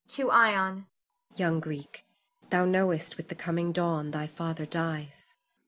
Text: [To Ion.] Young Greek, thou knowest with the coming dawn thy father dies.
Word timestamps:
[To 0.17 0.31
Ion.] 0.31 0.87
Young 1.35 1.59
Greek, 1.59 2.07
thou 2.49 2.65
knowest 2.65 3.17
with 3.17 3.27
the 3.27 3.35
coming 3.35 3.71
dawn 3.71 4.09
thy 4.09 4.25
father 4.25 4.65
dies. 4.65 5.35